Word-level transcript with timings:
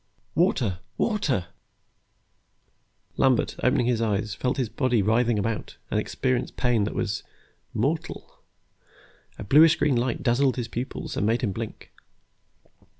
"Water, 0.33 0.79
water!" 0.97 1.45
Lambert, 3.17 3.55
opening 3.63 3.85
his 3.85 4.01
eyes, 4.01 4.33
felt 4.33 4.57
his 4.57 4.67
body 4.67 5.03
writhing 5.03 5.37
about, 5.37 5.77
and 5.91 5.99
experienced 5.99 6.57
pain 6.57 6.85
that 6.85 6.95
was 6.95 7.21
mortal. 7.71 8.39
A 9.37 9.43
bluish 9.43 9.75
green 9.75 9.95
light 9.95 10.23
dazzled 10.23 10.55
his 10.55 10.67
pupils 10.67 11.15
and 11.15 11.27
made 11.27 11.41
him 11.41 11.51
blink. 11.51 11.91